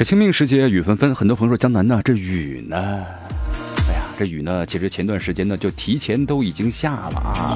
[0.00, 2.74] 这清明时节雨纷纷，很多朋友说江南呢，这雨呢，
[3.86, 7.54] 哎呀，这雨呢，其实前段时间呢就提前都已经下了啊。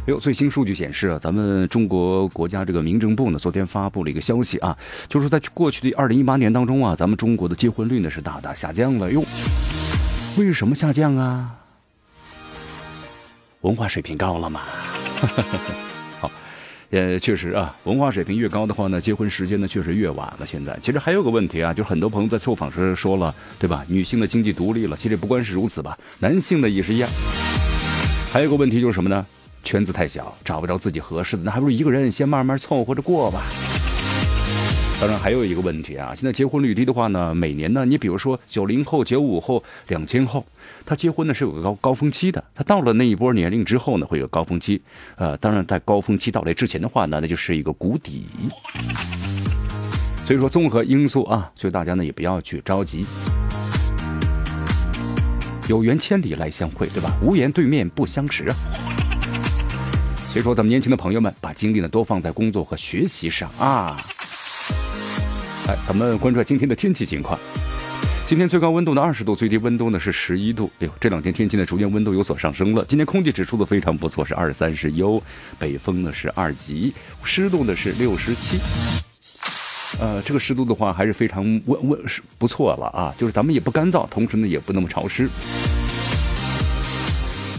[0.00, 4.76] 哎呦，最新数据显示啊，咱们中国国家这个民政部呢，昨天发布了一个消息啊，
[5.08, 9.24] 就是在过去的二零一八年当中啊，咱们中国的结婚率呢是大大下降了哟。
[10.36, 11.54] 为什么下降啊？
[13.62, 14.60] 文化水平高了嘛？
[16.92, 20.44] 呃，确实啊，文化水平越高的话呢，结婚时间呢确实越晚了。
[20.44, 23.82] 现在其实还有个问题啊，就是很多朋友在受访时说了，对吧？
[23.88, 27.08] 女性的经济独立了，其实不光是如此吧，男性的也是一样。
[28.30, 29.24] 还有个问题就是什么呢？
[29.64, 33.40] 圈子太小，找不着自己合适的，那还不如一个人先慢慢凑合着过吧。
[35.02, 40.46] 当然还有一个问题啊，现在结婚率低的话呢，每年呢，你比如说九零后、九五后、两千后。
[40.86, 44.80] 他结婚呢是有个高高峰期的，他到了那一波年龄之后呢，会有高峰期，
[45.16, 48.26] 呃，当然在高峰期到来之前的话呢，那就是一个谷底。
[50.24, 53.04] 所以说综合因素啊，所以大家呢也不要去着急。
[55.68, 57.12] 有缘千里来相会，对吧？
[57.20, 58.54] 无缘对面不相识啊。
[60.28, 63.96] 所以说咱们年轻的朋友们，把精力呢多放在工作和学习上啊。
[65.68, 67.38] 哎，咱们关注今天的天气情况。
[68.26, 70.70] 今天最高温度呢二十度，最低温度呢是十一度。
[70.78, 72.84] 哎呦，这两天天气呢逐渐温度有所上升了。
[72.88, 75.22] 今天空气指数的非常不错，是二三十优，
[75.58, 78.58] 北风呢是二级，湿度呢是六十七。
[80.00, 85.28] 呃，这个湿度的话还是非常温温是不错了啊，就是咱们也不干燥，同时呢也不那么潮湿。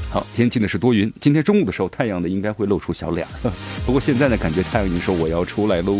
[0.10, 1.12] 好，天气呢是多云。
[1.22, 3.52] 今天中午的时候太阳呢应该会露出小脸儿，
[3.86, 5.96] 不过现在呢感觉太阳已经说我要出来喽。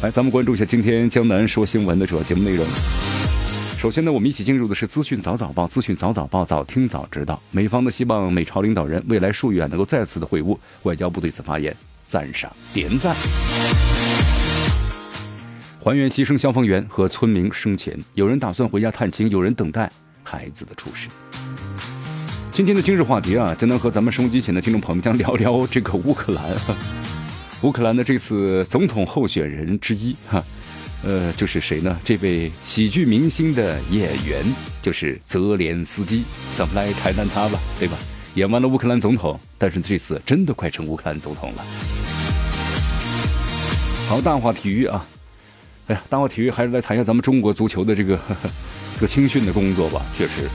[0.00, 2.64] 来，咱们关注一下今天江南说新闻的主要节目内容。
[3.80, 7.42] 首先呢，我们一起进入的是资讯早早报，资讯早早报，早听早知道。
[7.50, 11.74] 美方呢希望美朝领导人未来数月能够再次的会晤，外交部对此发言
[12.06, 13.12] 赞赏点赞。
[15.82, 19.90] 还原牺牲消防员和村民生前，有人打算回家探亲，有人等待
[20.22, 21.08] 孩子的出世。
[22.52, 26.44] 今天的今日话题啊，将能和咱们收音机前的听众朋友们将聊聊这个乌克兰。
[27.62, 30.40] 乌克兰的这次总统候选人之一，哈，
[31.02, 31.98] 呃，就是谁呢？
[32.04, 34.44] 这位喜剧明星的演员
[34.80, 36.22] 就是泽连斯基。
[36.56, 37.96] 咱们来谈谈他吧，对吧？
[38.34, 41.64] 演完了乌克兰总统，但是这次真的快成乌克兰总统了。
[44.08, 45.04] 好，大话体育啊！
[45.88, 48.50] 哎呀，大话体育还是来谈一下咱们中国足球的这个呵呵
[48.94, 50.00] 这个青训的工作吧。
[50.16, 50.48] 确实，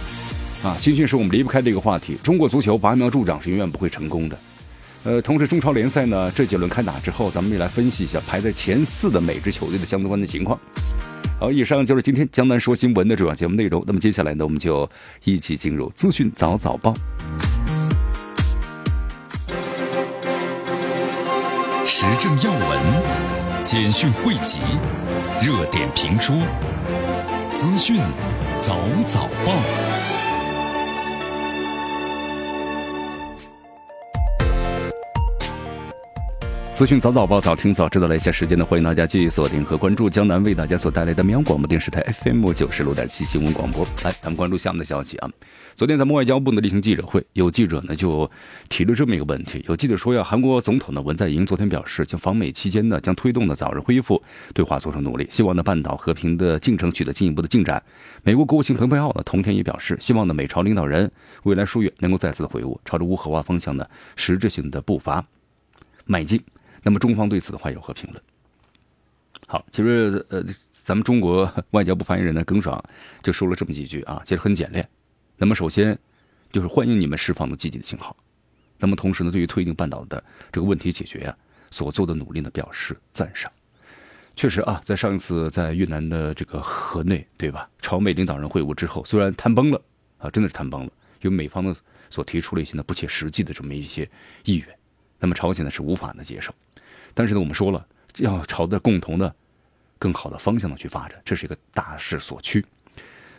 [0.66, 2.18] 啊，青训是我们离不开的一个话题。
[2.24, 4.40] 中国足球拔苗助长是永远不会成功的。
[5.06, 10.58] 呃，同时中超联赛呢，这几轮开打之后，咱们也来分析一下排在前四的每支球队的相关的情况。
[11.40, 13.84] 好，以上就是今天江南说新闻的主要节目内容。
[13.86, 14.90] 那么接下来呢，我们就
[15.26, 16.94] 一起进入资讯早早报，
[21.86, 22.82] 时政要闻、
[23.66, 24.62] 简讯汇集、
[25.46, 26.34] 热点评说、
[27.52, 27.98] 资讯
[28.62, 30.03] 早早报。
[36.74, 38.08] 资讯早早报，早听早知道。
[38.08, 43.86] 来一下时间呢，欢迎大家继续锁定和关注江南为大家所带来的绵阳广播电视台 FM 九十六点七新闻广播。
[44.04, 45.30] 来，咱们关注下面的消息啊。
[45.76, 48.30] 昨天咱们外交部呢例行记者会，有记者呢就
[48.70, 49.64] 提了这么一个问题。
[49.70, 54.20] 有记者说呀，韩国总统呢文在寅昨天表示，将访美期间呢将推动呢早日恢复
[54.56, 57.82] 对话做出努力，希望呢半岛和平的进程取得进一步的进展。
[58.24, 61.10] 美国国务卿蓬佩奥呢同天也表示，希望呢美朝领导人
[61.44, 63.86] 未来数月能够再次的会晤，朝着无核化方向呢
[64.16, 65.24] 实质性的步伐
[66.08, 66.42] 迈进。
[66.84, 68.22] 那么中方对此的话有何评论？
[69.48, 72.84] 好，其实呃，咱们中国 外交部发言人呢耿爽
[73.22, 74.88] 就说了这么几句啊，其实很简练。
[75.38, 75.98] 那么首先
[76.52, 78.16] 就是欢迎你们释放的积极的信号。
[78.78, 81.36] 那么同时呢，对于推进半岛的这个问题解决呀
[81.72, 83.52] 所做的努力呢表示赞赏。
[84.36, 89.82] 确实啊，在上一次在越南的这个河内对吧，朝美领导人会晤之后，虽然谈崩了
[90.18, 90.92] 啊，真的是谈崩了，
[91.22, 91.76] 因为美方呢
[92.10, 94.10] 所提出了一些呢不切实际的这么一些
[94.44, 94.68] 意愿，
[95.24, 96.54] 那么朝鲜呢是无法呢接受。
[97.14, 97.88] 但是呢，我们说了，
[98.18, 99.34] 要朝着共同的、
[99.98, 102.66] 更好的方向呢去发展，这是一个大势所趋。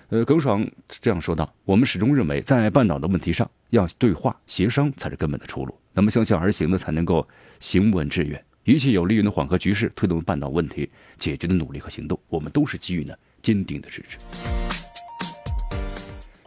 [0.08, 5.78] 呃，耿爽这样说道：“我们始终认为，在半岛的问题上，要对话协商才是根本的出路。
[5.92, 7.28] 那么，相向而行呢，才能够
[7.60, 8.42] 行稳致远。
[8.64, 14.16] 一切有利于呢缓和局势、推动半岛问题解决的努力和行动，我们都是给予呢坚定的支持。”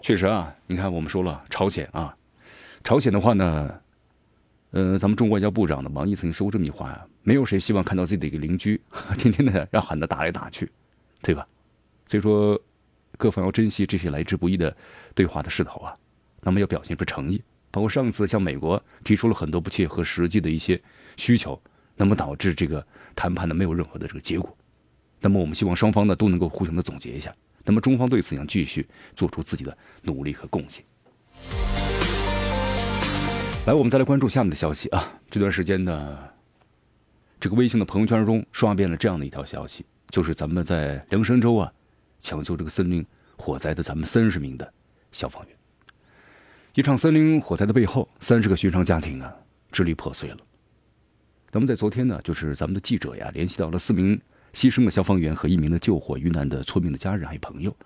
[0.01, 2.15] 确实啊，你看，我们说了朝鲜啊，
[2.83, 3.69] 朝鲜的话呢，
[4.71, 8.79] 呃，咱们中国外交部长呢王毅曾经说过这么一句话呀：“没有谁希望看到自己的一个邻居
[9.17, 10.71] 天天的要喊他打来打去，
[11.21, 11.47] 对吧？”
[12.05, 12.59] 所以说。
[13.19, 14.77] 各方要珍惜这些来之不易的
[15.15, 15.97] 对话的势头啊，
[16.41, 17.41] 那么要表现出诚意。
[17.71, 20.79] 包括上次向美国提出了很多不切合实际的一些
[21.15, 21.59] 需求，
[21.95, 22.85] 那么导致这个
[23.15, 24.55] 谈判呢没有任何的这个结果。
[25.19, 27.33] 那么我们希望双方呢都能够互相的总结一下。
[27.63, 30.85] 那么中方对此将继续做出自己的努力和贡献。
[33.67, 35.19] 来，我们再来关注下面的消息啊。
[35.29, 36.17] 这段时间呢，
[37.37, 41.69] 这个微信的朋友圈中刷遍了这样的一条消息，就是咱们在凉山州啊。
[42.21, 43.05] 抢救这个森林
[43.35, 44.73] 火灾的咱们三十名的
[45.11, 45.55] 消防员，
[46.75, 49.35] 一场森林火灾的背后，三十个寻常家庭啊
[49.69, 50.37] 支离破碎了。
[51.51, 54.17] 咱们在昨天呢，就是咱们的记者呀，联系到了四名
[54.57, 57.77] 牺牲的消防员和一名的救火遇难的村民的家人还有朋友。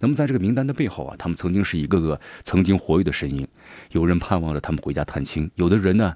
[0.00, 3.46] 那么在这个名单的背后啊，他们曾经是一个个曾经活跃的身影。
[3.92, 6.12] 有人盼望着他们回家探亲，有的人呢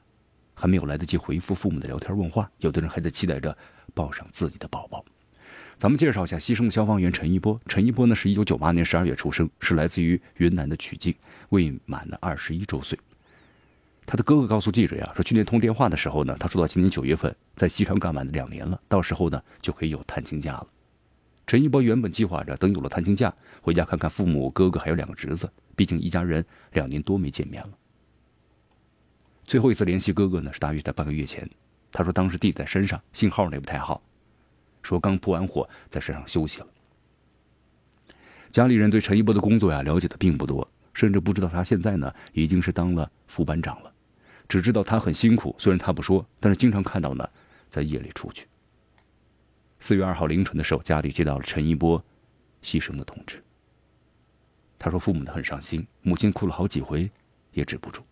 [0.53, 3.57] 还没有来得及回复父母的聊天问话，有的人还在期待着
[3.95, 5.05] 抱上自己的宝宝。
[5.79, 7.61] 咱们介绍一下牺牲的消防员陈一波。
[7.69, 11.15] 陈一波呢，是一九九八年十二月出生，是来自于云南的曲靖，
[11.51, 12.99] 未满了二十一周岁。
[14.11, 20.67] 他的哥哥告诉记者呀，说去年通电话的时候呢，他说到今年九月份在西昌干完了两年了，到时候呢就可以有探亲假了。
[21.47, 27.71] 陈一波原本计划着等有了探亲假，回家看看父母、哥哥还有两个侄子，毕竟一家人两年多没见面了。
[29.45, 31.49] 最后一次联系哥哥呢，是大约在半个月前。
[31.93, 34.03] 他说当时弟弟在山上，信号也不太好。
[34.83, 36.67] 说刚扑完火，在山上休息了。
[38.51, 43.90] 家里人对陈一波的工作呀了解的并不多，甚至不知道他现在呢已经是当了副班长了，
[44.51, 45.55] 只知道他很辛苦。
[45.57, 47.27] 虽然他不说，但是经常看到呢
[47.71, 48.47] 在夜里出去。
[49.79, 52.05] 四月二号凌晨的时候，家里接到了陈一波
[52.63, 53.43] 牺牲的通知。
[54.77, 57.09] 他说父母呢很伤心，母亲哭了好几回，
[57.53, 58.03] 也止不住。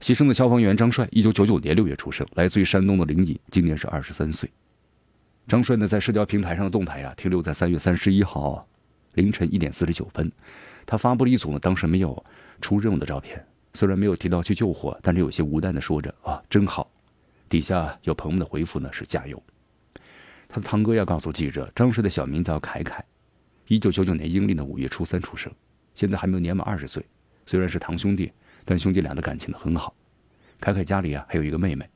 [0.00, 4.50] 牺牲的消防员张帅，一九九九年六月出生，来自于山东的临沂，今年是二十三岁。
[5.46, 8.66] 张帅呢，在社交平台上的动态呀，停留在三月三十一号
[9.14, 10.30] 凌晨一点四十九分，
[10.86, 12.24] 他发布了一组呢当时没有
[12.60, 13.44] 出任务的照片，
[13.74, 16.90] 虽然没有提到去救火，但是有些无奈的说着啊，真好。
[17.48, 19.42] 底下有朋友们的回复呢是加油。
[20.48, 23.04] 他的堂哥要告诉记者，张帅的小名叫凯凯，
[23.66, 25.52] 一九九九年阴历的五月初三出生，
[25.94, 27.04] 现在还没有年满二十岁。
[27.46, 28.32] 虽然是堂兄弟，
[28.64, 29.94] 但兄弟俩的感情呢很好。
[30.60, 31.88] 凯凯家里啊还有一个妹妹。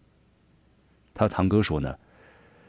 [1.14, 1.94] 他堂哥说呢。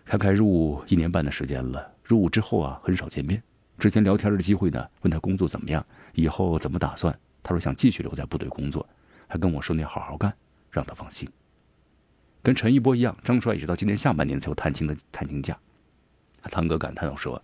[0.05, 3.41] 凯凯入伍一年半的时间了，入伍之后啊，很少见面。
[3.79, 5.83] 之前聊天的机会呢，问他工作怎么样，
[6.13, 7.17] 以后怎么打算。
[7.43, 8.87] 他说想继续留在部队工作，
[9.27, 10.33] 还跟我说你好好干，
[10.71, 11.29] 让他放心。
[12.41, 15.57] 跟陈一波一样，张帅一直到今年下半年才有探亲的探亲假。
[16.41, 17.41] 他堂哥感叹道：“说，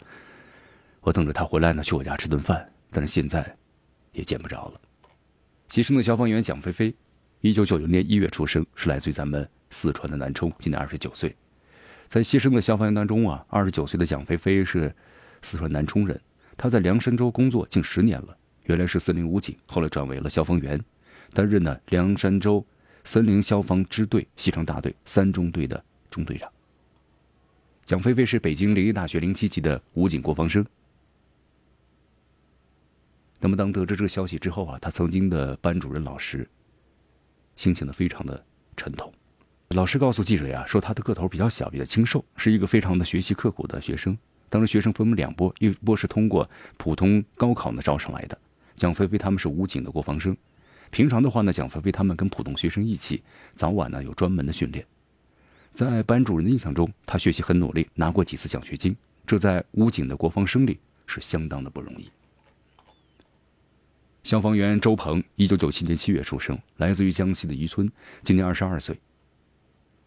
[1.02, 3.56] 我等着他回来呢，去我家吃顿饭，但是现在
[4.12, 4.82] 也见不着了。”
[5.70, 6.94] 牺牲的消防员蒋菲菲，
[7.42, 11.36] 一九九零年一月出生，是来自于咱们四川的南充，今年二十九岁。
[12.10, 14.94] 在牺牲的消防员当中啊，二十九岁的蒋菲菲是
[15.42, 16.20] 四川南充人，
[16.58, 18.36] 她在凉山州工作近十年了，
[18.70, 20.80] 原来是森林武警，后来转为了消防员，
[21.34, 22.64] 担任呢凉山州
[23.04, 26.48] 森林消防支队西昌大队三中队的中队长。
[27.84, 30.64] 蒋菲菲是北京林业大学零七级的武警国防生。
[33.40, 36.48] 那么当得知这个消息之后啊，他曾经的班主任老师
[37.56, 38.46] 心情呢非常的
[38.78, 39.12] 沉痛。
[39.70, 44.16] 老师告诉记者呀，说他的个头比较小，比较清瘦，是一个非常的学习刻苦的学生。
[44.48, 46.48] 当时学生分为两波，一波是通过
[46.78, 48.38] 普通高考呢招上来的。
[48.80, 50.36] 蒋菲菲他们是武警的国防生，
[50.90, 53.22] 平常的话呢，蒋菲菲他们跟普通学生一起，
[53.54, 54.84] 早晚呢有专门的训练。
[55.74, 58.96] 在班主任的印象中，他学习很努力，拿过几次奖学金，
[59.28, 62.10] 这在武警的国防生里是相当的不容易。
[64.24, 67.92] 消防员周鹏，一九九七年七月出生，来自于江西的渔村，
[68.24, 68.98] 今年二十二岁。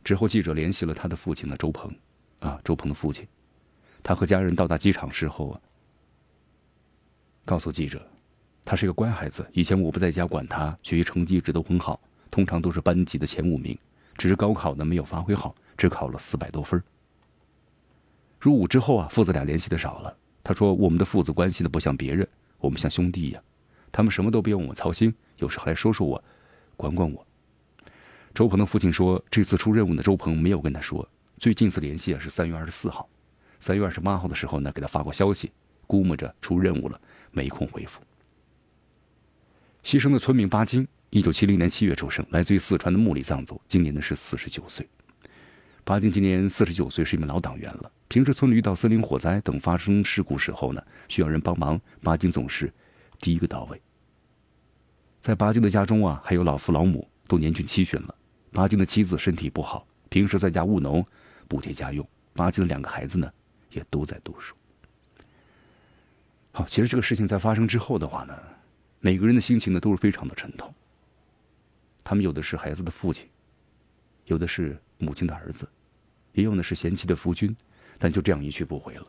[0.02, 1.94] 之后，记者联系了他的父亲呢，周鹏，
[2.40, 3.26] 啊，周鹏的父亲，
[4.02, 5.60] 他和家人到达机场之后啊，
[7.44, 8.06] 告诉记者，
[8.64, 12.00] 他是一个乖孩子，以前我不在家管他，学习成绩一直都很好，
[12.30, 13.76] 通常都是班级的前五名，
[14.16, 16.82] 只是高考呢没有发挥好，只考了四百多分。
[18.38, 20.16] 入伍之后啊，父子俩联系的少了。
[20.44, 22.26] 他说，我们的父子关系呢不像别人，
[22.58, 23.42] 我们像兄弟一样，
[23.90, 26.22] 他们什么都不用我操心，有时候还说说我，
[26.76, 27.24] 管管我。
[28.34, 31.08] 周鹏的父亲说：“这次出任务呢，周鹏没有跟他说。
[31.38, 33.08] 最近一次联系啊是三月二十四号，
[33.60, 35.52] 三月二十八号的时候呢，给他发过消息，
[35.86, 37.00] 估摸着出任务了，
[37.30, 38.00] 没空回复。
[39.84, 44.88] 牺牲的村民巴金，一九七零年七月出生，来自于四川的木里藏族，今年呢是四十九岁。
[45.84, 47.90] 巴金今年四十九岁，是一名老党员了。
[48.06, 52.72] 平时村里遇到森林火灾等发生事故时候呢，需要人帮忙，巴金总是
[53.18, 53.82] 第一个到位。
[55.20, 58.14] 在巴金的家中啊，还有老父老母，都年近七旬了。
[58.52, 61.04] 巴金的妻子身体不好，平时在家务农，
[61.48, 62.08] 补贴家用。
[62.34, 63.28] 巴金的两个孩子呢，
[63.72, 64.54] 也都在读书。
[66.52, 68.38] 好，其实这个事情在发生之后的话呢，
[69.04, 70.72] 每个人的心情呢都是非常的沉痛。
[72.04, 73.28] 他们有的是孩子的父亲，
[74.26, 75.68] 有的是母亲的儿子，
[76.34, 77.54] 也有的是贤妻的夫君，
[77.98, 79.06] 但就这样一去不回了。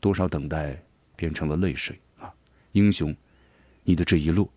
[0.00, 0.82] 多少等待
[1.14, 2.32] 变成了泪水啊！
[2.72, 3.14] 英雄，
[3.84, 4.50] 你的这一路，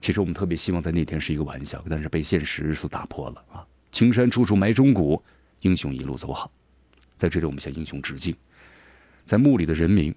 [0.00, 3.66] 其实我们特别希望在那天是一个玩笑，但是被现实所打破了啊！
[3.92, 5.22] 青山处处埋忠骨，
[5.60, 6.50] 英雄一路走好。
[7.18, 8.34] 在这里，我们向英雄致敬。
[9.26, 10.14] 在墓里的人民，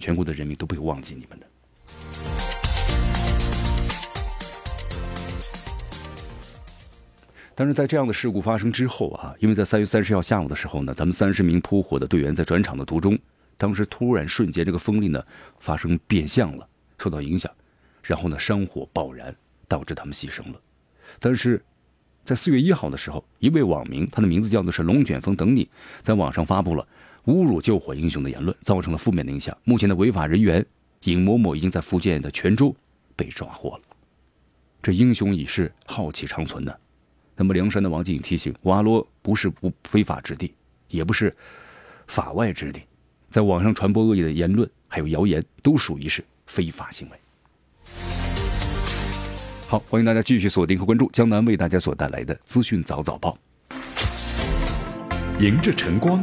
[0.00, 1.46] 全国的人民都不会忘记你们的。
[7.54, 13.18] 但是在这样的事故发生之后啊，因为在三月三十号下午的时候呢，咱们三十名扑火的队员在转场的途中，
[13.58, 15.22] 当时突然瞬间这个风力呢
[15.58, 16.66] 发生变相了，
[16.98, 17.52] 受到影响，
[18.02, 19.34] 然后呢山火爆燃，
[19.68, 20.60] 导致他们牺牲了。
[21.18, 21.62] 但是
[22.24, 25.68] 在四月一号的时候，一位网民，他的名字叫做是龙卷风等你，
[26.00, 26.86] 在网上发布了。
[27.26, 29.56] 侮辱救火英雄的言论造成了负面的影响。
[29.64, 30.64] 目前的违法人员
[31.04, 32.74] 尹某某已经在福建的泉州
[33.16, 33.82] 被抓获了。
[34.82, 36.80] 这英雄已是浩气长存的。
[37.36, 40.54] 那么梁山的王静提醒：瓦罗不是不非法之地，
[40.88, 41.34] 也不是
[42.06, 42.82] 法外之地，
[43.30, 47.16] 在网上传播恶意的言论还有谣言，都属于是非法行为。
[49.68, 53.38] 好，欢迎大家继续锁定和关注江南为大家所带来的资讯早早报。
[55.38, 56.22] 迎着晨光。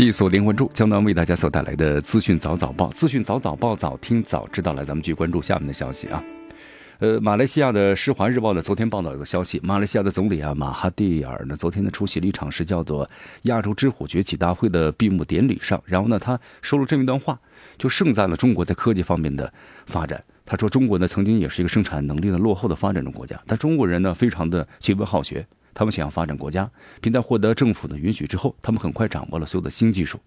[0.00, 4.72] 继续锁定关注江南为大家所带来的资讯早早报，资讯早早报，早听早知道。
[4.72, 6.24] 来，咱们继续关注下面的消息啊。
[7.00, 13.06] 呃，马来西亚的《施华日报》呢，昨天报道一个消息，马来西亚的总理啊马哈蒂尔呢，昨天呢出席了一场是叫做
[13.44, 17.38] “亚洲之虎崛起大会”的闭幕典礼上，然后呢，他说了这么一段话，
[17.76, 19.52] 就盛赞了中国在科技方面的
[19.84, 20.24] 发展。
[20.46, 30.18] 他说：“中国呢，曾经也是一个生产能力的落后的发展中国家，但中国人呢，非常的勤奋好学。”他们想要发展国家，并在获得政府的允许之后，他们很快掌握了所有的新技术。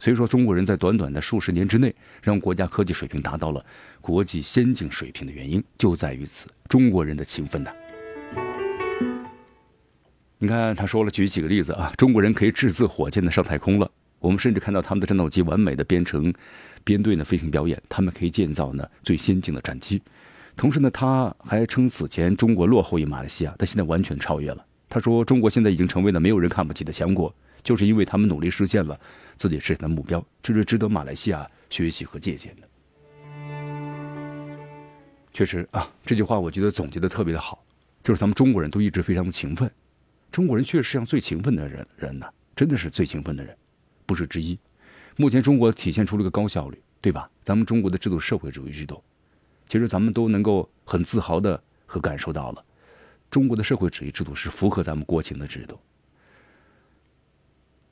[0.00, 1.92] 所以说，中国人在短短的数十年之内，
[2.22, 3.64] 让国家科技水平达到了
[4.00, 7.72] 国际先进水平的原因，就在于此中国人的勤奋呐。
[10.38, 13.90] 你看，他说了，举几个例子啊，中国人可以制造火箭的上太空了。
[14.20, 16.32] 我们甚至看到他们的战斗机完美的编成
[16.84, 20.00] 编队呢飞行表演，他们可以建造呢最先进的战机。
[20.56, 24.64] 同时呢，他还称此前中国落后于马来西亚，但现在完全超越了。
[24.88, 28.98] 他说：“中国现在已经成为了没有人看不起的强国，就是因为他们努力实现了
[29.36, 32.68] 自己实现的目标，这是值得马来西亚学习和借鉴的。”
[35.32, 37.62] 确实啊，这句话我觉得总结的特别的好，
[38.02, 39.70] 就是咱们中国人都一直非常的勤奋，
[40.32, 42.26] 中国人确实是上最勤奋的人人呢，
[42.56, 43.54] 真的是最勤奋的人，
[44.06, 44.58] 不是之一。
[45.16, 47.30] 目前中国体现出了个高效率，对吧？
[47.42, 49.02] 咱们中国的制度社会主义制度，
[49.68, 52.64] 其实咱们都能够很自豪的和感受到了。
[53.30, 55.78] 中国的社会主义制度是符合咱们国情的制度，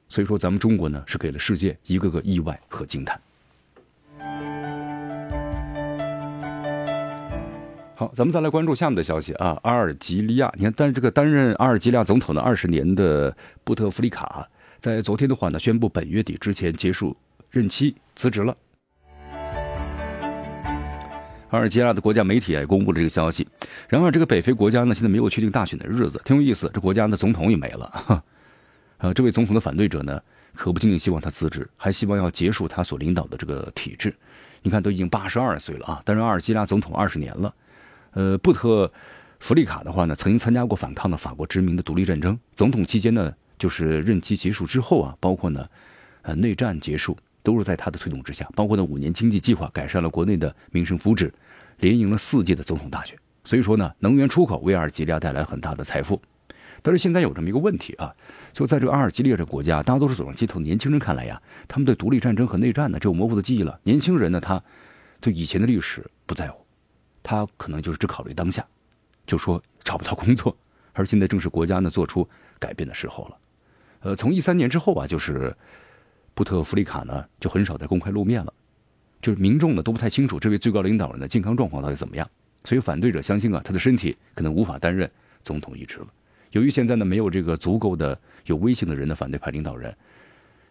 [0.08, 3.20] 所以说咱们中国呢是给了世界一个个意外和惊叹。
[7.94, 14.46] 好，咱们再来关注下面的消息啊，阿尔及利亚，你看，但是这个担任阿尔及利亚总统的二十年的布特弗利卡，
[14.80, 17.16] 在昨天的话呢，宣布本月底之前结束
[17.50, 18.56] 任期辞职了。
[21.50, 23.46] 阿尔及利亚的国家媒体也公布了这个消息。
[23.88, 26.70] 然而，这个北非国家呢，现在没有确定大选的日子，挺有意思。
[26.74, 28.22] 这国家的总统也没了。
[28.98, 30.20] 呃，这位总统的反对者呢，
[30.54, 34.14] 可不仅仅希望他辞职，还希望要结束他所领导的这个体制。
[34.62, 37.54] 你看，都已经八十二岁了啊，担任阿尔及利亚总统二十年了。
[38.12, 38.90] 呃，布特
[39.38, 42.36] 弗利卡的话呢，曾经参加过反抗的法国殖民的独立战争。
[42.54, 45.68] 总统期间呢，就是任期结束之后啊，包括呢，
[46.22, 47.16] 呃，内战结束。
[47.46, 51.30] 都是在他的推动之下，包括呢五年经济计划改善了国内的民生福祉，
[51.78, 53.16] 连赢了四届的总统大选。
[53.44, 56.20] 所以说呢，能源出口为阿尔及利亚带来很大的财富。
[56.82, 58.12] 但是现在有这么一个问题啊，
[58.52, 63.78] 就在这个阿尔及利亚这国家，大多数走上街头的年轻人看来呀，他们对独立战争和内战呢只有模糊的记忆了。
[63.84, 64.60] 年轻人呢，他
[65.20, 66.66] 对以前的历史不在乎，
[67.22, 68.66] 他可能就是只考虑当下，
[69.24, 70.56] 就说找不到工作，
[70.92, 73.36] 而现在正是国家呢做出改变的时候了。
[74.00, 75.56] 呃，从一三年之后啊，就是
[76.36, 78.52] 布特弗利卡呢就很少在公开露面了，
[79.22, 82.30] 就是民众呢都不太清楚这位最高领导人的健康状况到底怎么样，
[82.62, 85.10] 所以反对者相信啊他的身体可能无法担任
[85.42, 86.06] 总统一职了。
[86.50, 89.96] 由于现在呢没有这个足够的有威信的人的反对派领导人，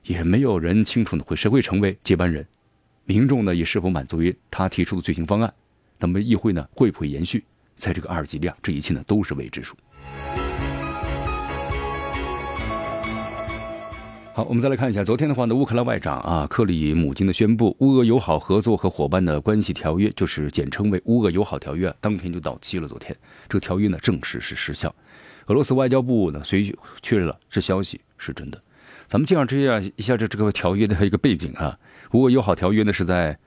[0.04, 2.46] 也没有人清楚呢会谁会成为接班人。
[3.06, 5.52] 民众呢也是否满足于他提出的罪行方案？
[5.98, 7.44] 那么议会呢会不会延续？
[7.76, 9.76] 在这个阿尔及利亚，这一切呢都是未知数。
[14.36, 22.86] 好，我们再来看一下，昨天的话呢，乌克兰外长啊克里姆金的宣布，乌俄友好合作和伙伴的关系条约，就是简称为乌俄友好条约，当天就到期了。
[22.86, 23.16] 昨天
[23.48, 24.94] 这个条约呢正式是失效。
[25.46, 28.62] 俄罗斯外交部呢随确认了这消息是真的。
[29.08, 31.80] 咱们介绍这样一下这这个条约的一个背景啊。
[32.12, 33.40] 乌俄友好条约呢是在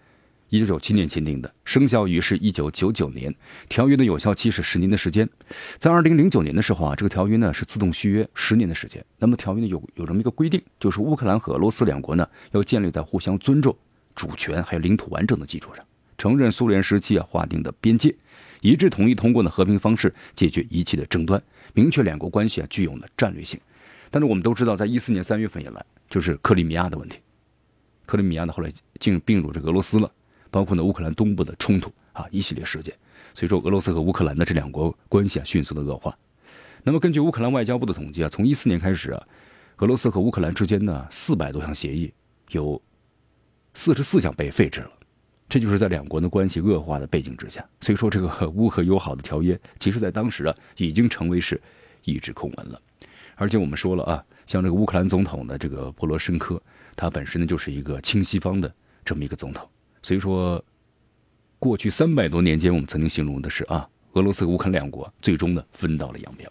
[0.50, 3.35] 一九九七年签订的，生效于是一九九九年。
[3.69, 5.28] 条约的有效期是十年的时间。
[5.76, 9.05] 在二零零九年的时候啊，这个条约呢是自动续约十年的时间。
[9.19, 13.76] 那么条约呢有有这么一个规定，就是乌克兰和俄罗斯两国呢要建立在互相尊重、
[14.14, 15.85] 主权还有领土完整的基础上，
[16.17, 18.14] 承认苏联时期啊划定的边界，
[18.62, 21.43] 一致同意通过呢和平方式解决一切的争端，
[21.75, 23.61] 明确两国关系啊具有呢战略性。
[24.11, 27.19] 但是我们都知道，在一四年三月份以来，就是克里米亚的问题。
[28.07, 30.11] 克里米亚呢，后来进并入这个俄罗斯了，
[30.50, 32.95] 包括呢乌克兰东部的冲突啊，一系列事件，
[33.35, 36.17] 所以说俄罗斯和乌克兰的这两国关系啊迅速的恶化。
[36.83, 39.23] 那么根据乌克兰外交部的统计啊，从一四年开始啊，
[39.78, 42.12] 俄罗斯和乌克兰之间呢四百多项协议，
[42.50, 42.81] 有
[43.75, 44.90] 四十四项被废止了，
[45.49, 47.64] 这就是在两国的关系恶化的背景之下。
[47.81, 51.61] 所以说这个乌俄友好的条约，其实在当时啊已经成为是
[52.05, 52.81] 一纸空文了。
[53.37, 56.61] 而且我们说了啊，像这个乌克兰总统的这个波罗申科。
[57.00, 58.75] 他本身呢就是一个亲西方的
[59.05, 59.64] 这么一个总统，
[60.02, 60.62] 所以说，
[61.59, 66.49] 过去三百多年间，我们曾经形容的是啊，俄罗斯和乌克兰两国最终呢分道了扬镳。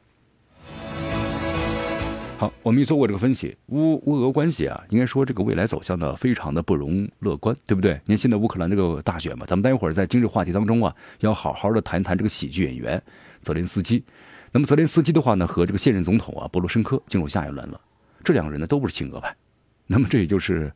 [2.37, 7.93] 好，我们也做过这个分析，乌乌俄关系啊，应该说这个未来走向呢非常的不容乐观，对不对？
[8.05, 13.01] 你看现在乌克兰这个大选嘛，咱们待会儿在今日话题当中啊，要好好的谈谈这个喜剧演员
[13.41, 14.03] 泽连斯基。
[14.51, 17.81] 那么泽连斯基的话呢，和这个现任总统啊波罗申科进入下一轮了，
[18.23, 19.35] 这两个人呢都不是亲俄派。
[19.87, 20.71] 那么这也就是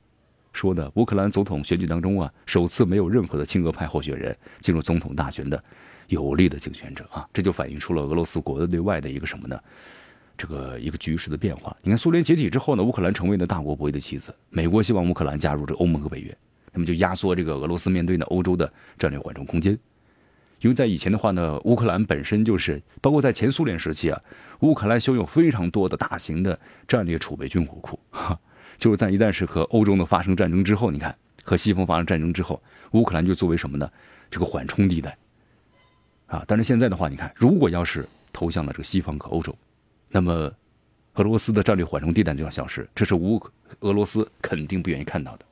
[0.53, 5.63] 说呢，乌克兰总统选举当中啊，首次没有任何的亲俄派候选人进入总统大选的
[6.07, 9.59] 有力的竞选者啊，这就反映出了俄罗斯国内外的一个什么呢？
[10.37, 11.75] 这个一个局势的变化。
[11.81, 16.35] 你看，苏联解体之后呢，乌克兰成为了大国博弈的棋子，美国希望乌克兰加入这欧盟和北约，
[16.73, 19.77] 那么就压缩这个俄罗斯面对呢欧洲的战略缓冲空间。
[20.59, 24.21] 因为在以前的话呢，乌克兰本身就是包括在前苏联时期啊，
[24.59, 27.99] 乌克兰拥有非常多的大型的战略储备军火库。
[28.09, 28.37] 哈。
[28.77, 33.89] 就是在一旦是和欧洲呢发生战争之后，你看和西方发生战争之后，乌克兰就作为什么呢？
[34.29, 35.17] 这个缓冲地带
[36.27, 36.43] 啊。
[36.47, 39.55] 但是现在的话，你看，如果要是投向了这个西方和欧洲，
[40.09, 40.51] 那么
[41.15, 43.41] 俄罗斯的战略缓冲地带就要消失，这是乌
[43.81, 45.45] 俄罗斯肯定不愿意看到的。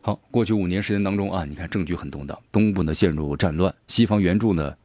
[0.00, 4.76] 好，过去五年时间当中啊，你看政局很动荡，东部呢陷入战乱，西方援助呢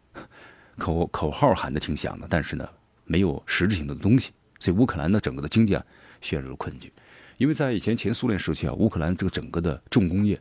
[0.77, 2.69] 口口号喊的挺响的，但是呢。
[3.07, 5.83] 没有实质性的东西，所以乌克兰的整个的经济啊
[6.21, 6.91] 陷入了困境。
[7.37, 10.39] 因为在以前前苏联时期啊，乌克兰这个整个的重工业，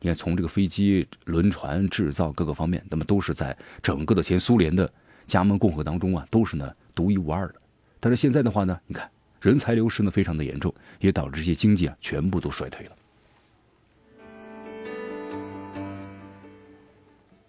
[0.00, 4.92] 你看从这个飞机、轮船制造各个方面，那么都是在整个的前苏联的
[5.26, 7.54] 加盟共和当中啊，都是呢独一无二的。
[8.00, 9.08] 但是现在的话呢，你看
[9.40, 12.96] 人才流失呢非常的严重，也导致这些经济啊全部都衰退了。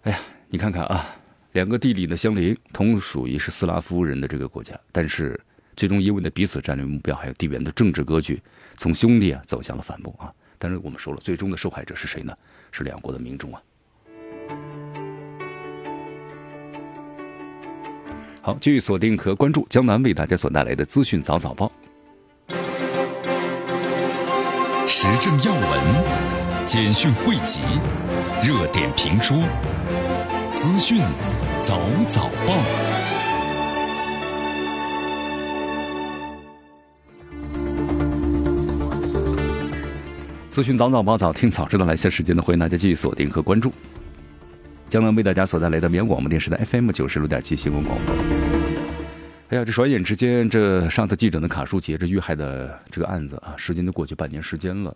[0.02, 1.16] 哎呀，你看看啊。
[1.54, 5.40] 两个地理呢相邻，同属于是斯拉夫人的这个国家，但是
[5.76, 8.42] 最终因为呢彼此战略目标还有地缘的政治格局，
[8.76, 10.32] 从兄弟啊走向了反目啊。
[10.58, 12.36] 但是我们说了，最终的受害者是谁呢？
[12.72, 13.62] 是两国的民众啊。
[18.42, 21.70] 好，继续锁定和关注江南为大家所带来的资讯早早报，
[24.88, 27.60] 时政要闻、简讯汇集、
[28.44, 29.40] 热点评说、
[30.52, 30.98] 资讯。
[31.64, 32.62] 早早报，
[40.46, 41.86] 资讯早早报，早听早知道。
[41.86, 43.72] 来些时间呢，欢迎大家继续锁定和关注
[44.90, 48.14] 江南为大家所带来的绵阳广播电视台 FM 九十六点七新闻广播。
[49.48, 54.94] 哎呀，这转眼之间，这上次记者的卡舒杰这遇害的这个案子啊，时间都过去半年时间了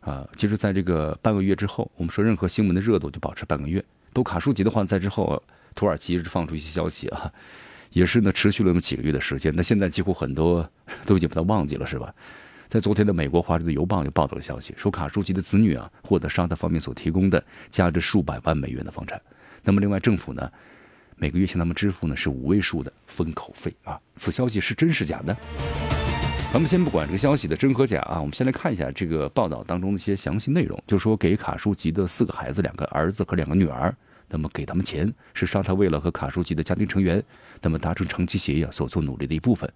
[0.00, 0.28] 啊。
[0.36, 3.82] 其实，在这个半个月之后，我们说任何新闻的热度就保持半个月。
[4.12, 5.42] 都卡舒吉的话，在之后。
[5.74, 7.32] 土耳其一直放出一些消息啊，
[7.90, 9.52] 也是呢，持续了那么几个月的时间。
[9.54, 10.68] 那现在几乎很多
[11.04, 12.14] 都已经把它忘记了，是吧？
[12.68, 19.20] 在昨天的美国《华盛顿邮报》就报道了消息，说卡舒吉的子女啊获得沙特方面所提供的价值数百万美元的房产。
[19.62, 20.50] 那么，另外政府呢，
[21.16, 24.00] 每个月向他们支付呢是五位数的封口费啊。
[24.16, 25.36] 此消息是真是假的？
[26.50, 30.82] 咱们先不管这个消息的真和假啊，我们先来看一下这个报道当中的一些详细内容。
[30.86, 33.94] 就说给卡舒吉的四个孩子，两个儿子和两个女儿，
[34.32, 37.22] 那么给他们钱是沙特为了和卡舒吉的家庭成员
[37.60, 39.70] 那么达成长期协议所做努力的一部分。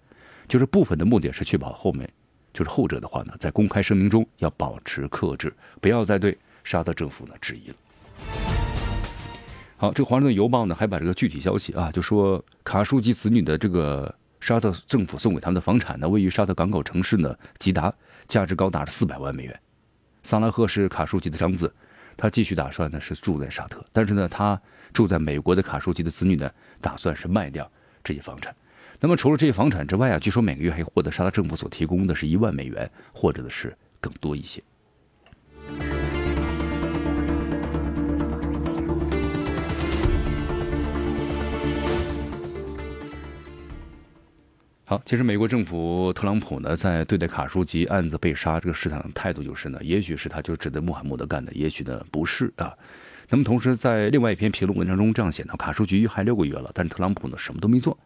[0.47, 2.09] 就是部分的目的是确保后面。
[2.53, 7.75] 就是后者的话呢，在公开声明中要保持克制，不要再对沙特政府呢质疑了。
[9.77, 17.93] 好，这个《华盛顿邮报》呢还把这个具体消息啊，就说卡舒吉子女的这个沙特政府送给他们的房产呢，位于沙特港口城市呢吉达，
[18.27, 19.59] 价值高达四百万美元。
[20.23, 21.71] 萨拉赫是卡舒吉的长子，
[22.17, 24.59] 他继续打算呢是住在沙特，但是呢他
[24.91, 26.51] 住在美国的卡舒吉的子女呢
[26.81, 27.71] 打算是卖掉
[28.03, 28.53] 这些房产。
[28.99, 34.63] 那么除了这些房产之外啊，据说每个月还获得沙特政府所提供的是一万美元，或者的是更多一些。
[44.89, 52.73] 好，其实美国政府特朗普呢，在对待卡舒吉案子被杀这个事上的态度就是呢，也许是他就指的穆罕默德干的，也许呢不是啊。
[53.27, 57.99] 那么同时在另外一篇评论文章中这样写道：卡舒吉还六个月了，但特朗普呢什么都没做。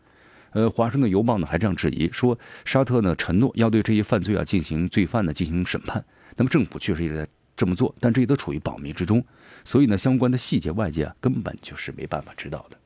[0.54, 6.04] 呃，华盛顿邮报呢还这样质疑说，沙特呢承诺要对这些犯罪啊进行罪犯呢进行审判。
[6.36, 9.24] 那么政府确实也在这么做，但这些都处于保密之中，
[9.63, 12.78] 所以呢相关的细节外界啊根本就是没办法知道的。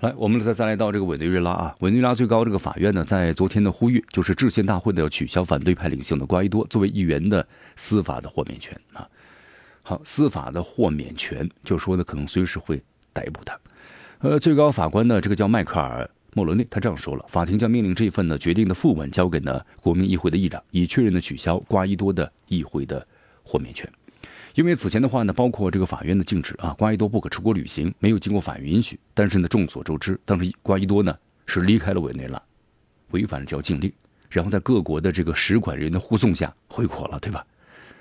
[0.00, 9.06] 来，我们再再来到这个委内瑞拉啊，委内瑞拉最高这个法院呢在昨天的呼吁，就是制宪大会呢要取消反对派领袖的瓜伊多作为议员的司法的豁免权啊。
[9.82, 12.82] 好，司法的豁免权，就说呢可能随时会
[13.12, 13.58] 逮捕他。
[14.20, 23.06] 呃，最高法官呢，这个叫迈克尔·莫伦内，他这样说了：法庭将命令这份呢决定的副本交给呢国民议会的议长，以确认呢取消瓜伊多的议会的
[23.42, 23.86] 豁免权。
[24.54, 28.98] 因为此前的话呢，包括这个法院的禁止啊，瓜伊多不可出国旅行，没有经过法院允许。
[29.14, 32.42] 但是呢，众所周知，当时瓜伊多呢是离开了委内瑞拉，
[33.10, 33.92] 违反了这条禁令，
[34.28, 37.44] 然后在各国的这个使馆人员的护送下回国了，对吧？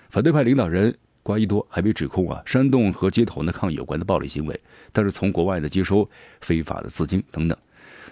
[0.10, 0.96] 反对派领导人。
[1.22, 4.60] 瓜伊多还被指控啊，煽动和街头呢抗议有关的暴力行为，
[4.92, 6.10] 但是从国外呢接收
[6.42, 7.56] 非法的资金等等。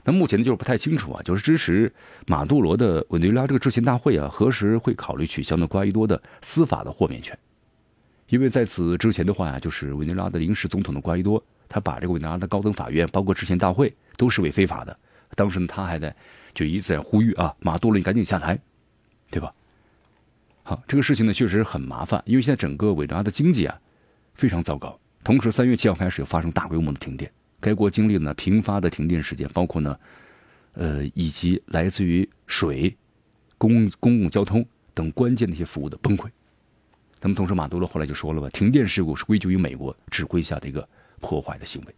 [0.04, 1.92] 那目前呢就是不太清楚啊，就是支持
[2.28, 7.36] 马杜罗的委内瑞拉这个制宪大会啊，何时会考虑取消呢瓜伊多的司法的豁免权？
[8.30, 14.98] 因为在此之前的话呀，就是委内瑞拉的临时总统的瓜伊多，他把这个委内瑞拉的高等法院包括之前大会都视为非法的。
[15.36, 16.16] 当时呢他还在
[16.54, 18.60] 就一再呼吁啊，马杜罗你赶紧下台，
[19.30, 19.54] 对吧？
[20.64, 23.80] 好，这个事情呢确实很麻烦，因为现在整个委内瑞拉的经济啊
[24.34, 25.00] 非常糟糕。
[25.24, 29.98] 同时，三月七号开始又发生大规模的停电，该国经历了呢频发的停电事件，包括呢，
[30.74, 32.96] 呃，以及来自于水、
[33.58, 36.28] 公公共交通等关键的一些服务的崩溃。
[37.20, 40.88] 那么，同时马杜罗后来就说了吧，停电事故是归咎于美国指挥下的一个
[41.20, 41.96] 破坏的行为。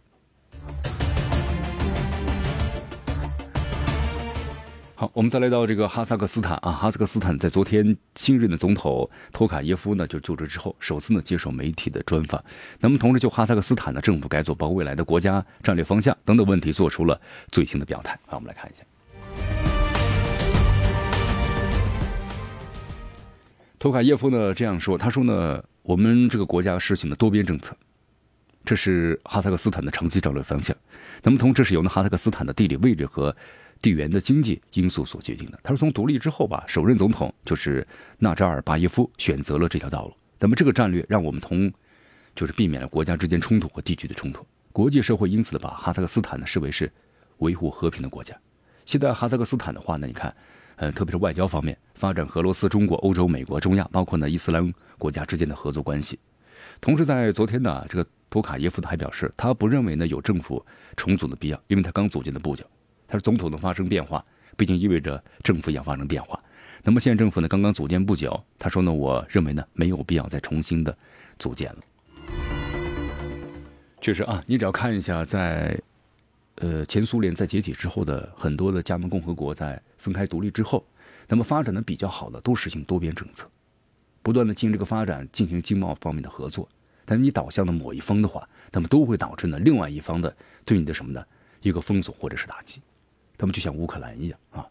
[4.94, 12.42] 好，我们再来到这个哈萨克斯坦啊，哈萨克斯坦在昨天新任的总统托卡耶夫呢就就职之后，首次呢接受媒体的专访。
[12.80, 17.18] 那么同时就哈萨克斯坦的政府改组、包括未来的国家战略方向等等问题，做出了
[17.50, 18.18] 最新的表态。
[18.26, 18.84] 好，我们来看一下。
[23.80, 27.74] 托卡耶夫呢这样说，他说呢，我们这个国家实行的多边政策，
[28.62, 30.76] 这是哈萨克斯坦的长期战略方向。
[31.22, 33.34] 那么同时是由呢哈萨克斯坦的地理位置和
[33.80, 35.58] 地缘的经济因素所决定的。
[35.62, 37.86] 他说，从独立之后吧，首任总统就是
[38.18, 40.14] 纳扎尔巴耶夫选择了这条道路。
[40.38, 41.72] 那么这个战略让我们同，
[42.34, 44.46] 就是避免了国家之间冲突和地区的冲突。
[44.74, 46.92] 国际社会因此把哈萨克斯坦呢视为是
[47.38, 48.36] 维护和平的国家。
[48.84, 50.36] 现在哈萨克斯坦的话呢，你看，
[50.80, 56.18] 呃，特别是外交方面，发展俄罗斯、中国、欧洲、美国、中亚，包括呢伊斯兰国家之间的合作关系。
[56.80, 60.64] 同时，在昨天呢，这个托卡耶夫还表示，他不认为呢有政府
[60.96, 62.64] 重组的必要，因为他刚组建的不久。
[63.06, 64.24] 他说：“总统的发生变化，
[64.56, 66.40] 毕竟意味着政府也要发生变化。
[66.82, 68.42] 那么现政府呢，刚刚组建不久。
[68.58, 70.96] 他说呢，我认为呢，没有必要再重新的
[71.38, 71.78] 组建了。
[74.00, 75.78] 确实啊，你只要看一下，在
[76.60, 80.86] 呃前苏联在解体之后的很多的加盟共和国在分开独立之后，
[81.26, 83.48] 那么发展的比较好的都实行多边政策，
[84.22, 86.68] 不断的进这个发展，进行经贸方面的合作。
[87.04, 90.32] 但是你倒向了某一方的话，那么都会导致呢另外一方的
[90.64, 91.24] 对你的什么呢
[91.60, 92.80] 一个封锁或者是打击。”
[93.36, 94.66] 他们就像乌克兰一样啊，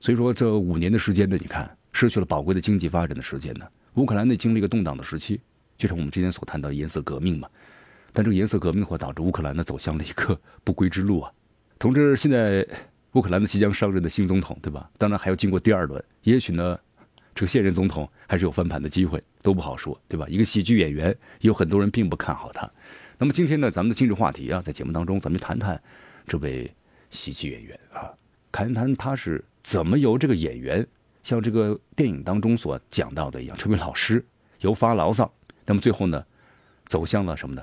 [0.00, 3.64] 所以说这五年的时间呢，你看失去了宝贵的经济发展的时间呢。
[3.94, 5.40] 乌克兰呢经历一个动荡的时期，
[5.76, 7.48] 就像我们之前所谈到颜色革命嘛。
[8.18, 11.32] 但这个颜色革命的话，导致乌克兰呢走向了一个不归之路啊。
[11.78, 12.66] 同志，现在
[13.12, 14.90] 乌克兰的即将上任的新总统，对吧？
[14.98, 16.76] 当然还要经过第二轮，也许呢，
[17.32, 20.26] 这个现任总统还是有翻盘的机会，都不好说，对吧？
[20.28, 22.68] 一个喜剧演员，有很多人并不看好他。
[23.18, 25.80] 那么今天呢，咱们的今日话题啊，在节目当中，咱们就谈谈
[26.26, 26.68] 这位
[27.10, 28.10] 喜剧演员啊，
[28.50, 30.84] 谈谈他是怎么由这个演员，
[31.22, 34.26] 像这个电影当中所讲到的一样，成为老师，
[34.58, 35.32] 由发牢骚，
[35.64, 36.26] 那么最后呢，
[36.86, 37.62] 走向了什么呢？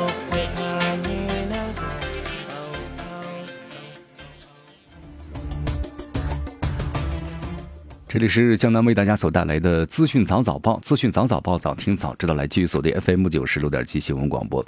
[8.11, 12.33] 这里是江南为大家所带来的资讯早早报，资讯早早报，早听早知道。
[12.33, 14.61] 来继续锁定 FM 九十六点七新闻广播。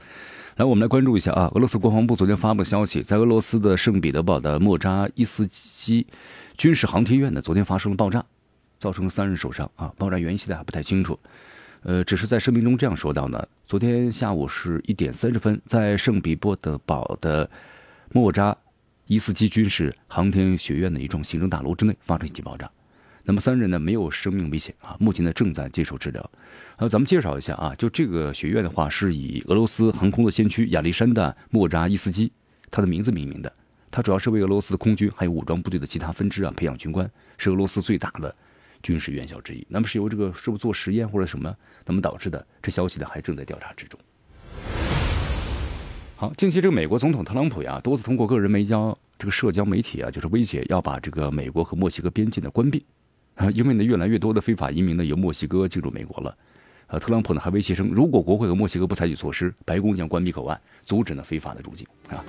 [0.55, 6.07] 来，我们来关注一下啊，俄罗斯国防部昨天发布消息，在俄罗斯的圣彼得堡的莫扎伊斯基
[6.57, 8.23] 军事航天院呢，昨天发生了爆炸，
[8.79, 9.91] 造成了三人受伤啊。
[9.97, 11.19] 爆炸原因现在还不太清楚，
[11.81, 17.49] 呃，只是在声明中这样说到呢：昨天下午是一点三十分，在圣彼得堡的
[18.13, 18.55] 莫扎
[19.07, 22.71] 伊斯基军事航天学院的一幢行政大楼之内发生一起爆炸。
[23.25, 26.31] 那么三人呢没有生命危险啊，目前呢正在接受治疗。
[26.75, 32.31] 好，咱们介绍一下啊，就这个学院的话是以俄罗斯航空的先驱亚历山大·莫扎伊斯基
[32.69, 33.51] 他的名字命名的。
[33.89, 38.35] 他主要是为俄罗斯的空军还有武装部队的其他分支啊培养军官，是俄罗斯最大的
[38.81, 39.65] 军事院校之一。
[39.69, 41.55] 那么是由这个是不是做实验或者什么
[41.85, 42.45] 那么导致的？
[42.61, 43.99] 这消息呢还正在调查之中。
[46.15, 52.83] 好，近期这个美国总统特朗普呀多次通过个人媒交这个社交媒体啊，就是威胁要把这个美国和墨西哥边境的关闭。
[53.35, 56.37] 啊，因为呢，越来越多的非法移民呢由墨西哥进入美国了，
[56.85, 62.23] 啊，特朗普呢还威胁称，如果国会和墨西哥不采取措施，白宫将关闭口岸，阻止呢非法的入境啊。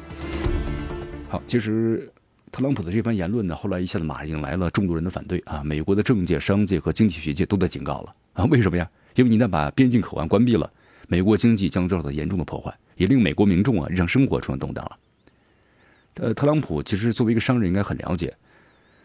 [1.29, 2.11] 好，其实
[2.51, 8.89] 特朗普的这番言论呢，后来一下子马上引来了众多人的反对啊，美国的政界、商界和经济学界都在警告了啊，为什么呀？
[9.15, 10.73] 因为你一旦把边境口岸关闭了，
[11.07, 14.99] 美国经济将遭到严重的破坏，也令美国民众啊日常生活出现动荡了。
[16.15, 18.35] 呃，特朗普其实作为一个商人，应该很了解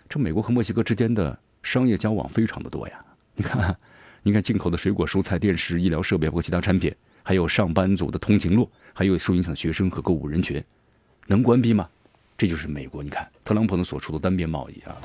[0.07, 1.37] 这美国和墨西哥之间的。
[1.63, 2.99] 商业交往非常的多呀，
[3.35, 3.75] 你看，
[4.23, 6.93] 你看进口的水果、蔬菜、电视、医疗设备包括其他产品，
[7.23, 10.63] 还有上班族的通勤路，还有受影响的学生和购物人群，
[11.27, 11.87] 能关闭吗？
[12.37, 14.95] 这就是美国，你看特朗普呢所处的单边贸易啊，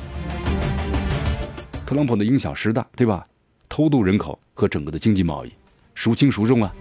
[1.84, 3.26] 特朗普的因小失大，对吧？
[3.68, 5.52] 偷渡人口和整个的经济贸易，
[5.94, 6.72] 孰轻孰重啊？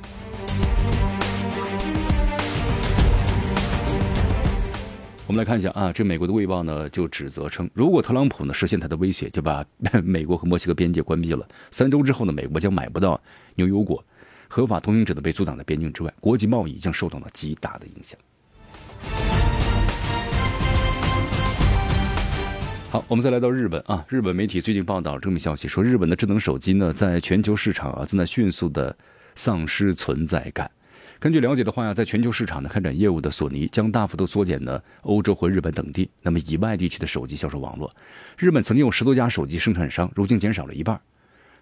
[5.34, 9.66] 我们来看一下啊，这美国的《卫报》呢就指责称，如果特朗普呢实现他的威胁，就把
[10.06, 13.20] 美国和墨西哥边界关闭了，三周之后呢，美国将买不到
[13.56, 14.06] 牛油果，
[14.48, 18.20] 合法通行者呢被阻挡在边境之外，国际贸易将受到了极大的影响。
[22.92, 28.96] 好，我们再来到日本啊，日本媒体最近报道这么消息，说日本的智能手机呢在全球市场啊正在迅速的
[29.34, 30.70] 丧失存在感。
[31.24, 37.90] 根据了解的话呀，在全球市场呢开展业务的索尼将大幅度缩减呢欧洲和日本等地那么以外地区的手机销售网络。
[38.38, 41.00] 日本曾经有十多家手机生产商，如今减少了一半。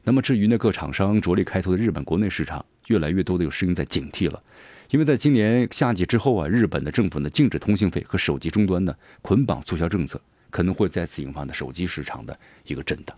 [0.04, 4.42] 那么至于呢各厂商着力开拓的日本国内市场，越来越多的有声音在警惕了，
[4.90, 10.20] 因为在今年夏季之后啊，日本的政府呢禁止通信费和手机终端的捆绑促销政策，
[10.50, 13.16] 可能会再次引发呢手机市场的一个震荡。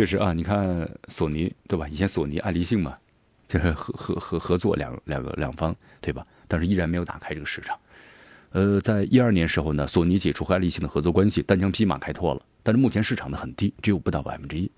[0.00, 1.86] 确实啊，你看索尼对吧？
[1.86, 2.96] 以前索尼、爱立信嘛，
[3.46, 6.26] 就是合合合合作两两个两方对吧？
[6.48, 7.78] 但是依然没有打开这个市场。
[8.52, 12.40] 呃，在一二年时候呢，索尼解除和爱立信的合作关系，单枪匹马开拓了。
[12.62, 14.70] 但是目前市场呢很低，只有不到百分之一。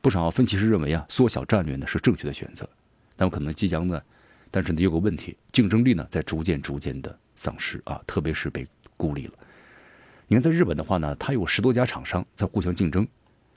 [0.00, 2.66] 不少分析师认为啊，缩小战略呢是正确的选择。
[3.18, 4.00] 那么可能即将呢，
[4.50, 8.66] 但是呢有个问题，竞争力呢在逐渐逐渐的丧失啊，特别是被
[8.96, 9.34] 孤立了。
[10.26, 13.06] 你看在日本的话呢，它有十多家厂商在互相竞争。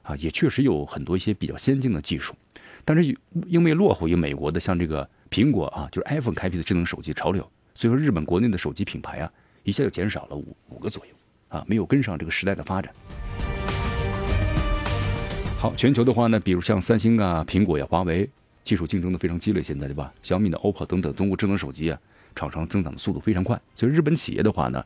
[0.03, 2.35] 啊，也确实有很多一些比较先进的技术，
[2.85, 7.41] 但是因为落后于美国的像这个苹果啊，就是 iPhone 开辟的智能手机潮流，
[7.73, 9.31] 所以说日本国内的手机品牌啊，
[9.63, 11.11] 一下就减少了五五个左右，
[11.47, 12.93] 啊，没有跟上这个时代的发展。
[15.57, 18.29] 好，全球的话呢，比如像三星啊、苹果呀、华为，
[18.65, 20.13] 技术竞争的非常激烈，现在对吧？
[20.21, 21.97] 小米的 OPPO 等等中国智能手机啊，
[22.35, 24.83] 厂商增长的速度非常快，所以日本企业的话呢，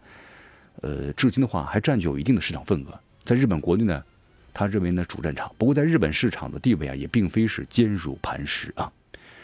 [0.81, 4.03] 呃，至今的话还占据有一定的市场份额，在日本国内呢。
[4.57, 8.91] 他认为呢主战场，不过在日本市场的地位啊，也并非是坚如磐石啊。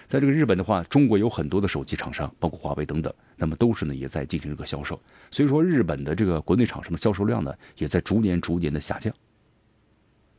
[0.07, 4.99] 在这个日本的话，中国有很多的手机厂商，包括华为等等，那么都是呢也在进行这个销售。
[5.29, 9.13] 所以说，日本的这个国内厂商的销售量呢，也在逐年逐年的下降。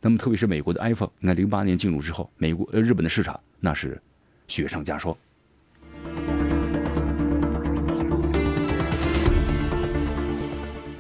[0.01, 4.01] 那么特别是美国的 iPhone，你看零八年进入之后，美国呃日本的市场那是
[4.49, 5.17] 雪上加霜。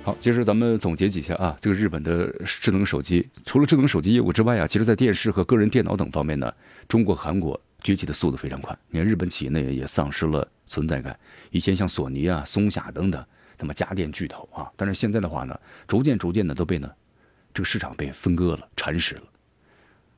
[0.05, 6.53] 好，接着咱们总结几下啊，这个日本的智能手机，除了智能手机业务之外啊，其实在电视和个人电脑等方面呢，
[6.87, 8.77] 中国、韩国崛起的速度非常快。
[8.90, 11.19] 你看日本企业呢也丧失了存在感，
[11.53, 13.25] 以前像索尼啊、松下等等，
[13.59, 16.90] 那么家电巨头啊，但是现在的话呢，逐渐逐渐的都被呢
[17.55, 19.23] 这个市场被分割了、蚕食了，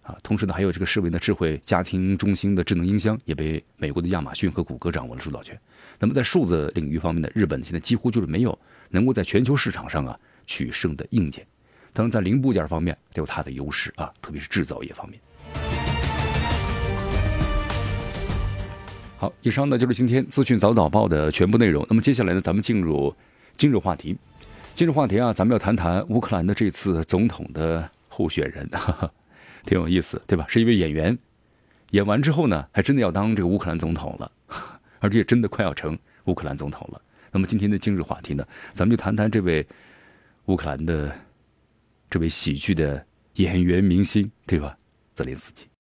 [0.07, 5.59] 啊，同时呢还有这个世卫的智慧家庭中心的智能音箱也被美国的亚马逊和谷歌掌握了主导权。
[5.99, 8.59] 那么在数字领域方面呢，日本现在几乎就是没有。
[8.89, 10.17] 能够在全球市场上啊
[10.47, 11.45] 取胜的硬件，
[11.93, 15.21] 当然在零部件方面都有它的优势啊，特别是制造业方面。
[19.19, 21.85] 好，以上呢就是今天资讯早早报的全部内容。
[21.91, 23.13] 那么接下来呢，咱们进入
[23.57, 24.17] 今日话题。
[24.73, 29.11] 今日话题啊，咱们要谈谈乌克兰的这次总统的候选人，哈哈，
[29.67, 30.47] 挺有意思，对吧？
[30.49, 31.19] 是一位演员，
[31.91, 34.33] 演完之后呢，还真的要当这个乌克兰总统了，
[35.01, 37.03] 而且真的快要成乌克兰总统了。
[37.33, 39.67] 那么今天的今日话题呢，咱们就谈谈这位
[40.47, 41.15] 乌克兰的
[42.09, 44.79] 这位喜剧的演员明星，对吧？
[45.15, 45.67] 泽连斯基。